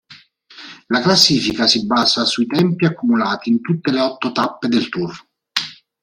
La 0.87 0.99
classifica 0.99 1.67
si 1.67 1.85
basa 1.85 2.25
sui 2.25 2.47
tempi 2.47 2.85
accumulati 2.85 3.49
in 3.51 3.61
tutte 3.61 3.91
le 3.91 3.99
otto 3.99 4.31
tappe 4.31 4.67
del 4.67 4.89
tour. 4.89 5.15